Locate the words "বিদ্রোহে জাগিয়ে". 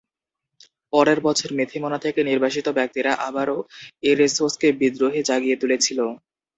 4.81-5.59